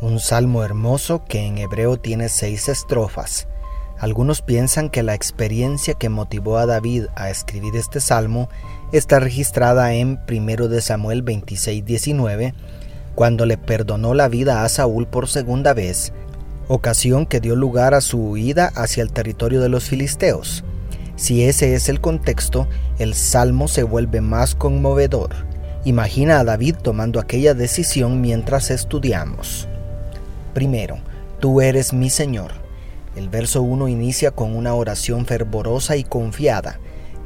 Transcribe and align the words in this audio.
un 0.00 0.20
salmo 0.20 0.64
hermoso 0.64 1.24
que 1.24 1.46
en 1.46 1.58
hebreo 1.58 1.96
tiene 1.96 2.28
seis 2.28 2.68
estrofas. 2.68 3.48
Algunos 3.98 4.42
piensan 4.42 4.90
que 4.90 5.02
la 5.02 5.14
experiencia 5.14 5.94
que 5.94 6.08
motivó 6.08 6.58
a 6.58 6.66
David 6.66 7.06
a 7.14 7.30
escribir 7.30 7.76
este 7.76 8.00
salmo 8.00 8.48
está 8.92 9.20
registrada 9.20 9.94
en 9.94 10.20
1 10.28 10.68
de 10.68 10.82
Samuel 10.82 11.24
26:19, 11.24 12.54
cuando 13.14 13.46
le 13.46 13.56
perdonó 13.56 14.14
la 14.14 14.28
vida 14.28 14.64
a 14.64 14.68
Saúl 14.68 15.06
por 15.06 15.28
segunda 15.28 15.72
vez, 15.72 16.12
ocasión 16.68 17.26
que 17.26 17.40
dio 17.40 17.54
lugar 17.54 17.94
a 17.94 18.00
su 18.00 18.18
huida 18.18 18.72
hacia 18.74 19.02
el 19.02 19.12
territorio 19.12 19.60
de 19.60 19.68
los 19.68 19.84
filisteos. 19.84 20.64
Si 21.16 21.44
ese 21.44 21.74
es 21.74 21.88
el 21.88 22.00
contexto, 22.00 22.66
el 22.98 23.14
salmo 23.14 23.68
se 23.68 23.84
vuelve 23.84 24.20
más 24.20 24.56
conmovedor. 24.56 25.30
Imagina 25.84 26.40
a 26.40 26.44
David 26.44 26.76
tomando 26.82 27.20
aquella 27.20 27.54
decisión 27.54 28.20
mientras 28.20 28.70
estudiamos. 28.70 29.68
Primero, 30.54 30.98
tú 31.40 31.60
eres 31.60 31.92
mi 31.92 32.10
Señor. 32.10 32.52
El 33.16 33.28
verso 33.28 33.60
1 33.62 33.88
inicia 33.88 34.30
con 34.30 34.54
una 34.54 34.74
oración 34.74 35.26
fervorosa 35.26 35.96
y 35.96 36.04
confiada. 36.04 36.78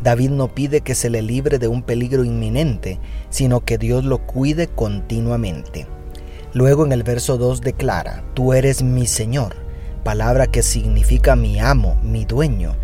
David 0.03 0.31
no 0.31 0.48
pide 0.48 0.81
que 0.81 0.95
se 0.95 1.11
le 1.11 1.20
libre 1.20 1.59
de 1.59 1.69
un 1.69 1.83
peligro 1.83 2.25
inminente, 2.25 2.98
sino 3.29 3.67
que 3.67 3.77
Dios 3.77 4.07
lo 4.07 4.27
cuide 4.27 4.67
continuamente. 4.67 5.87
Luego 6.55 6.87
en 6.87 6.93
el 6.93 7.03
verso 7.03 7.37
2 7.37 7.61
declara, 7.61 8.25
Tú 8.33 8.55
eres 8.55 8.83
mi 8.83 9.07
Señor, 9.07 9.57
palabra 10.05 10.47
que 10.47 10.63
significa 10.63 11.37
mi 11.37 11.59
amo, 11.59 11.98
mi 12.03 12.25
dueño. 12.25 12.77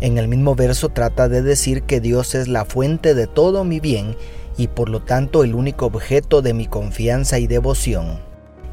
En 0.00 0.16
el 0.16 0.28
mismo 0.28 0.54
verso 0.54 0.90
trata 0.90 1.28
de 1.28 1.42
decir 1.42 1.82
que 1.82 2.00
Dios 2.00 2.36
es 2.36 2.46
la 2.46 2.64
fuente 2.64 3.14
de 3.14 3.26
todo 3.26 3.64
mi 3.64 3.80
bien 3.80 4.14
y 4.56 4.68
por 4.68 4.90
lo 4.90 5.02
tanto 5.02 5.42
el 5.42 5.56
único 5.56 5.86
objeto 5.86 6.40
de 6.40 6.54
mi 6.54 6.66
confianza 6.66 7.40
y 7.40 7.48
devoción 7.48 8.27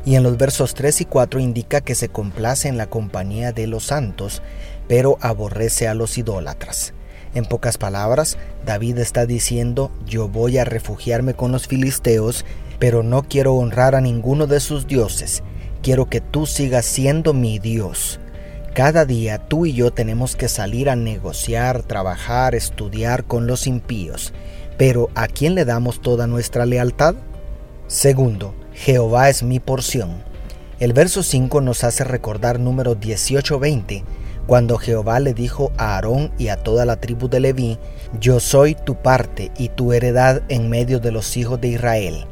y 0.06 0.16
en 0.16 0.24
los 0.24 0.38
versos 0.38 0.76
3 0.76 1.02
y 1.02 1.06
4 1.06 1.40
indica 1.40 1.82
que 1.82 1.96
se 1.96 2.10
complace 2.10 2.68
en 2.68 2.78
la 2.78 2.88
compañía 2.88 3.52
de 3.52 3.68
los 3.68 3.86
santos, 3.86 4.42
pero 4.88 5.18
aborrece 5.20 5.88
a 5.88 5.96
los 5.96 6.18
idólatras. 6.18 6.94
En 7.34 7.46
pocas 7.46 7.78
palabras, 7.78 8.38
David 8.66 9.00
está 9.00 9.26
diciendo, 9.26 9.92
yo 10.06 10.30
voy 10.30 10.58
a 10.58 10.64
refugiarme 10.64 11.34
con 11.34 11.52
los 11.52 11.68
filisteos, 11.68 12.46
pero 12.80 13.04
no 13.04 13.24
quiero 13.24 13.56
honrar 13.56 13.96
a 13.96 14.02
ninguno 14.02 14.48
de 14.48 14.60
sus 14.60 14.88
dioses, 14.88 15.44
quiero 15.82 16.06
que 16.06 16.22
tú 16.22 16.46
sigas 16.46 16.86
siendo 16.86 17.34
mi 17.34 17.60
Dios. 17.60 18.20
Cada 18.74 19.06
día 19.06 19.40
tú 19.48 19.66
y 19.66 19.74
yo 19.74 19.92
tenemos 19.92 20.36
que 20.36 20.50
salir 20.50 20.90
a 20.90 20.96
negociar, 20.96 21.82
trabajar, 21.84 22.56
estudiar 22.56 23.24
con 23.24 23.48
los 23.48 23.68
impíos, 23.68 24.34
pero 24.78 25.10
¿a 25.16 25.28
quién 25.28 25.56
le 25.56 25.66
damos 25.66 26.02
toda 26.02 26.28
nuestra 26.28 26.66
lealtad? 26.66 27.16
Segundo, 27.88 28.54
Jehová 28.76 29.30
es 29.30 29.42
mi 29.42 29.62
porción. 29.62 30.22
El 30.80 30.92
verso 30.92 31.24
5 31.24 31.62
nos 31.62 31.86
hace 31.86 32.04
recordar 32.04 32.60
número 32.60 33.00
18-20, 33.00 34.04
cuando 34.48 34.78
Jehová 34.78 35.22
le 35.22 35.34
dijo 35.34 35.72
a 35.78 35.96
Aarón 35.96 36.32
y 36.38 36.50
a 36.50 36.58
toda 36.58 36.86
la 36.86 36.98
tribu 36.98 37.30
de 37.30 37.40
Leví, 37.40 37.80
Yo 38.20 38.42
soy 38.42 38.76
tu 38.76 38.96
parte 38.96 39.50
y 39.58 39.70
tu 39.70 39.94
heredad 39.94 40.44
en 40.50 40.70
medio 40.70 41.00
de 41.00 41.14
los 41.14 41.38
hijos 41.38 41.60
de 41.62 41.70
Israel. 41.70 42.26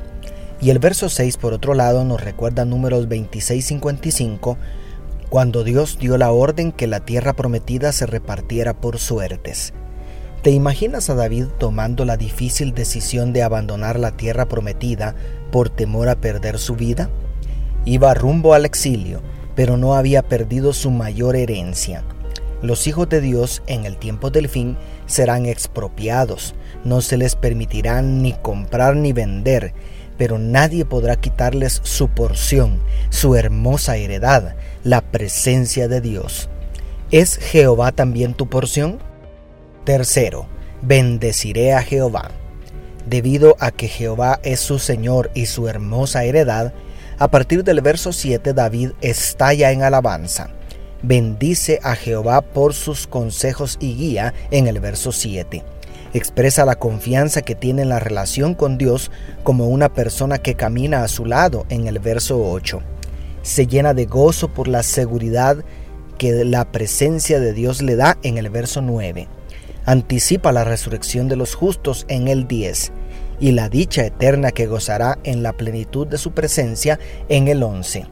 Y 0.59 0.69
el 0.69 0.79
verso 0.79 1.07
6 1.07 1.37
por 1.37 1.53
otro 1.53 1.75
lado 1.75 2.03
nos 2.03 2.21
recuerda 2.21 2.65
números 2.65 3.07
26-55, 3.07 4.57
cuando 5.29 5.63
Dios 5.63 5.97
dio 5.97 6.17
la 6.17 6.31
orden 6.31 6.73
que 6.73 6.87
la 6.87 6.99
tierra 6.99 7.33
prometida 7.33 7.93
se 7.93 8.05
repartiera 8.05 8.73
por 8.73 8.99
suertes. 8.99 9.73
¿Te 10.43 10.51
imaginas 10.51 11.09
a 11.09 11.15
David 11.15 11.45
tomando 11.57 12.03
la 12.03 12.17
difícil 12.17 12.73
decisión 12.73 13.31
de 13.31 13.43
abandonar 13.43 13.97
la 13.97 14.17
tierra 14.17 14.45
prometida 14.45 15.15
por 15.53 15.69
temor 15.69 16.09
a 16.09 16.19
perder 16.19 16.59
su 16.59 16.75
vida? 16.75 17.09
Iba 17.85 18.13
rumbo 18.13 18.53
al 18.53 18.65
exilio, 18.65 19.21
pero 19.55 19.77
no 19.77 19.95
había 19.95 20.21
perdido 20.21 20.73
su 20.73 20.91
mayor 20.91 21.37
herencia. 21.37 22.03
Los 22.61 22.87
hijos 22.87 23.07
de 23.07 23.21
Dios 23.21 23.63
en 23.67 23.85
el 23.85 23.95
tiempo 23.95 24.31
del 24.31 24.49
fin 24.49 24.75
serán 25.05 25.45
expropiados, 25.45 26.55
no 26.83 26.99
se 26.99 27.15
les 27.15 27.37
permitirá 27.37 28.01
ni 28.01 28.33
comprar 28.33 28.97
ni 28.97 29.13
vender, 29.13 29.73
pero 30.17 30.39
nadie 30.39 30.83
podrá 30.83 31.15
quitarles 31.15 31.79
su 31.83 32.09
porción, 32.09 32.81
su 33.11 33.37
hermosa 33.37 33.95
heredad, 33.95 34.57
la 34.83 34.99
presencia 34.99 35.87
de 35.87 36.01
Dios. 36.01 36.49
¿Es 37.11 37.37
Jehová 37.37 37.93
también 37.93 38.33
tu 38.33 38.49
porción? 38.49 38.99
Tercero, 39.83 40.45
bendeciré 40.81 41.73
a 41.73 41.81
Jehová. 41.81 42.31
Debido 43.05 43.57
a 43.59 43.71
que 43.71 43.89
Jehová 43.89 44.39
es 44.41 44.61
su 44.61 44.79
Señor 44.79 45.29
y 45.33 45.47
su 45.47 45.67
hermosa 45.67 46.23
heredad, 46.23 46.73
a 47.19 47.27
partir 47.29 47.65
del 47.65 47.81
verso 47.81 48.13
7 48.13 48.53
David 48.53 48.91
estalla 49.01 49.71
en 49.71 49.83
alabanza. 49.83 50.51
Bendice 51.01 51.81
a 51.83 51.95
Jehová 51.95 52.39
por 52.39 52.73
sus 52.73 53.07
consejos 53.07 53.75
y 53.81 53.95
guía 53.95 54.33
en 54.51 54.67
el 54.67 54.79
verso 54.79 55.11
7. 55.11 55.63
Expresa 56.13 56.63
la 56.63 56.75
confianza 56.75 57.41
que 57.41 57.55
tiene 57.55 57.81
en 57.81 57.89
la 57.89 57.99
relación 57.99 58.55
con 58.55 58.77
Dios 58.77 59.11
como 59.43 59.67
una 59.67 59.93
persona 59.93 60.37
que 60.37 60.55
camina 60.55 61.03
a 61.03 61.09
su 61.09 61.25
lado 61.25 61.65
en 61.67 61.87
el 61.87 61.99
verso 61.99 62.41
8. 62.41 62.81
Se 63.41 63.67
llena 63.67 63.93
de 63.93 64.05
gozo 64.05 64.47
por 64.47 64.69
la 64.69 64.81
seguridad 64.81 65.57
que 66.17 66.45
la 66.45 66.71
presencia 66.71 67.41
de 67.41 67.51
Dios 67.51 67.81
le 67.81 67.97
da 67.97 68.17
en 68.23 68.37
el 68.37 68.49
verso 68.49 68.81
9 68.81 69.27
anticipa 69.85 70.51
la 70.51 70.63
resurrección 70.63 71.27
de 71.27 71.35
los 71.35 71.55
justos 71.55 72.05
en 72.07 72.27
el 72.27 72.47
10 72.47 72.91
y 73.39 73.51
la 73.51 73.69
dicha 73.69 74.05
eterna 74.05 74.51
que 74.51 74.67
gozará 74.67 75.19
en 75.23 75.43
la 75.43 75.53
plenitud 75.53 76.07
de 76.07 76.17
su 76.17 76.31
presencia 76.31 76.99
en 77.29 77.47
el 77.47 77.63
11. 77.63 78.05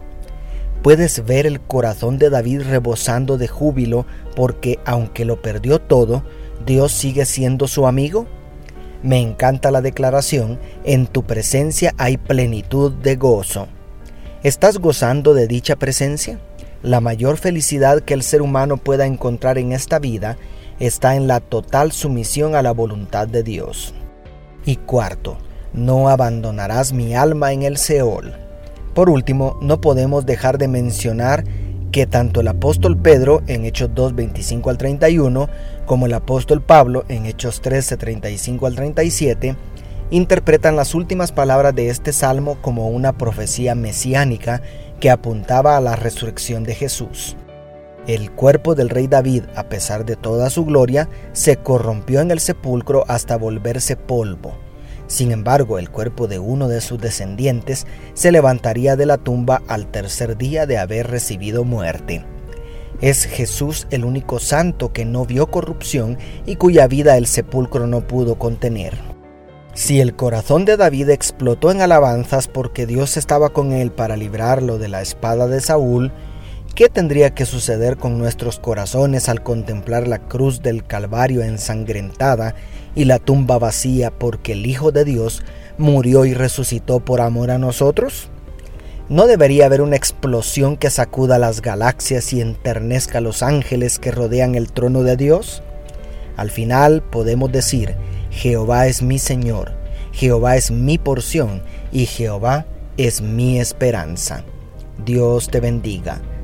Puedes 0.82 1.24
ver 1.26 1.46
el 1.46 1.62
corazón 1.62 2.18
de 2.18 2.30
David 2.30 2.64
rebosando 2.64 3.38
de 3.38 3.48
júbilo 3.48 4.06
porque 4.36 4.80
aunque 4.86 5.26
lo 5.26 5.42
perdió 5.42 5.80
todo, 5.80 6.24
Dios 6.66 6.92
sigue 6.92 7.26
siendo 7.26 7.68
su 7.68 7.86
amigo. 7.86 8.26
Me 9.04 9.20
encanta 9.20 9.72
la 9.72 9.82
declaración, 9.82 10.60
en 10.84 11.08
tu 11.08 11.24
presencia 11.24 11.94
hay 11.98 12.18
plenitud 12.18 12.92
de 12.92 13.16
gozo. 13.16 13.68
¿Estás 14.44 14.80
gozando 14.80 15.34
de 15.34 15.48
dicha 15.48 15.76
presencia? 15.76 16.40
La 16.82 17.00
mayor 17.00 17.38
felicidad 17.38 18.02
que 18.02 18.16
el 18.16 18.24
ser 18.24 18.42
humano 18.42 18.78
pueda 18.78 19.06
encontrar 19.06 19.60
en 19.60 19.72
esta 19.72 20.00
vida 20.00 20.38
está 20.82 21.16
en 21.16 21.28
la 21.28 21.40
total 21.40 21.92
sumisión 21.92 22.56
a 22.56 22.64
la 22.64 22.72
voluntad 22.72 23.28
de 23.28 23.44
Dios. 23.44 23.94
Y 24.66 24.78
cuarto, 24.78 25.38
no 25.74 26.10
abandonarás 26.10 26.92
mi 26.92 27.16
alma 27.16 27.54
en 27.54 27.62
el 27.62 27.78
Seol. 27.78 28.34
Por 28.96 29.10
último, 29.10 29.58
no 29.62 29.80
podemos 29.80 30.26
dejar 30.26 30.58
de 30.58 30.68
mencionar 30.68 31.44
que 31.92 32.08
tanto 32.08 32.42
el 32.42 32.48
apóstol 32.48 32.98
Pedro 32.98 33.44
en 33.46 33.66
Hechos 33.66 33.92
2, 33.94 34.16
25 34.16 34.70
al 34.72 34.78
31, 34.78 35.50
como 35.86 36.08
el 36.08 36.14
apóstol 36.14 36.62
Pablo 36.62 37.06
en 37.10 37.28
Hechos 37.28 37.62
13, 37.62 37.98
35 37.98 38.66
al 38.66 38.76
37, 38.76 39.56
interpretan 40.10 40.76
las 40.76 40.96
últimas 40.96 41.32
palabras 41.32 41.76
de 41.76 41.90
este 41.90 42.12
salmo 42.12 42.58
como 42.62 42.90
una 42.90 43.18
profecía 43.18 43.76
mesiánica 43.76 44.62
que 45.00 45.12
apuntaba 45.12 45.78
a 45.78 45.82
la 45.82 45.96
resurrección 45.96 46.64
de 46.64 46.76
Jesús. 46.76 47.36
El 48.08 48.32
cuerpo 48.32 48.74
del 48.74 48.90
rey 48.90 49.08
David, 49.08 49.44
a 49.56 49.70
pesar 49.70 50.06
de 50.06 50.16
toda 50.16 50.50
su 50.50 50.66
gloria, 50.66 51.08
se 51.34 51.58
corrompió 51.58 52.22
en 52.22 52.32
el 52.32 52.40
sepulcro 52.40 53.06
hasta 53.08 53.38
volverse 53.38 53.96
polvo. 53.96 54.58
Sin 55.06 55.32
embargo, 55.32 55.78
el 55.78 55.92
cuerpo 55.92 56.28
de 56.28 56.40
uno 56.40 56.68
de 56.68 56.82
sus 56.82 57.00
descendientes 57.00 57.86
se 58.14 58.32
levantaría 58.32 58.96
de 58.96 59.06
la 59.06 59.18
tumba 59.18 59.62
al 59.68 59.92
tercer 59.92 60.38
día 60.38 60.66
de 60.66 60.80
haber 60.80 61.12
recibido 61.12 61.64
muerte. 61.64 62.26
Es 63.02 63.26
Jesús 63.26 63.88
el 63.92 64.04
único 64.04 64.40
santo 64.40 64.94
que 64.94 65.06
no 65.06 65.26
vio 65.26 65.52
corrupción 65.52 66.18
y 66.46 66.56
cuya 66.56 66.88
vida 66.88 67.18
el 67.18 67.28
sepulcro 67.28 67.88
no 67.88 68.08
pudo 68.08 68.36
contener. 68.36 68.94
Si 69.74 70.02
el 70.02 70.16
corazón 70.16 70.66
de 70.66 70.76
David 70.76 71.10
explotó 71.10 71.72
en 71.72 71.82
alabanzas 71.82 72.48
porque 72.48 72.86
Dios 72.86 73.16
estaba 73.16 73.50
con 73.50 73.74
él 73.74 73.92
para 73.92 74.18
librarlo 74.18 74.78
de 74.78 74.88
la 74.88 75.02
espada 75.02 75.48
de 75.48 75.62
Saúl, 75.62 76.12
¿Qué 76.76 76.88
tendría 76.88 77.36
que 77.36 77.46
suceder 77.46 77.98
con 77.98 78.18
nuestros 78.18 78.58
corazones 78.58 79.28
al 79.28 79.44
contemplar 79.44 80.08
la 80.08 80.20
cruz 80.20 80.62
del 80.62 80.86
Calvario 80.86 81.44
ensangrentada 81.44 82.56
y 82.96 83.04
la 83.06 83.20
tumba 83.20 83.60
vacía 83.60 84.10
porque 84.10 84.54
el 84.54 84.66
Hijo 84.66 84.94
de 84.94 85.04
Dios 85.04 85.44
murió 85.78 86.24
y 86.24 86.34
resucitó 86.34 87.02
por 87.02 87.20
amor 87.20 87.52
a 87.52 87.58
nosotros? 87.58 88.30
¿No 89.10 89.28
debería 89.28 89.66
haber 89.66 89.82
una 89.82 89.98
explosión 89.98 90.78
que 90.78 90.90
sacuda 90.90 91.38
las 91.40 91.62
galaxias 91.62 92.32
y 92.32 92.40
enternezca 92.40 93.18
a 93.18 93.22
los 93.22 93.44
ángeles 93.44 94.00
que 94.00 94.12
rodean 94.12 94.56
el 94.56 94.72
trono 94.72 95.04
de 95.04 95.18
Dios? 95.18 95.62
Al 96.38 96.52
final 96.52 97.02
podemos 97.04 97.52
decir, 97.52 97.96
Jehová 98.30 98.88
es 98.88 99.02
mi 99.02 99.20
Señor, 99.20 99.74
Jehová 100.14 100.56
es 100.56 100.72
mi 100.72 100.98
porción 100.98 101.64
y 101.92 102.06
Jehová 102.06 102.66
es 102.96 103.22
mi 103.22 103.60
esperanza. 103.60 104.46
Dios 105.04 105.50
te 105.50 105.60
bendiga, 105.60 106.22